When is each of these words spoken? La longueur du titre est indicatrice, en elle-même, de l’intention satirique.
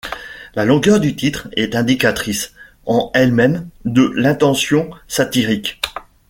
La 0.55 0.65
longueur 0.65 0.99
du 0.99 1.15
titre 1.15 1.47
est 1.55 1.75
indicatrice, 1.75 2.53
en 2.87 3.11
elle-même, 3.13 3.69
de 3.85 4.11
l’intention 4.15 4.89
satirique. 5.07 5.79